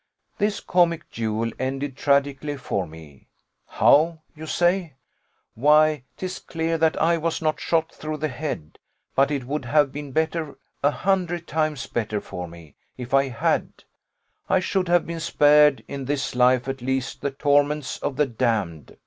[0.39, 3.27] This comic duel ended tragically for me.
[3.67, 4.95] 'How?' you say.
[5.53, 8.79] Why, 'tis clear that I was not shot through the head;
[9.13, 13.83] but it would have been better, a hundred times better for me, if I had;
[14.49, 18.97] I should have been spared, in this life at least, the torments of the damned.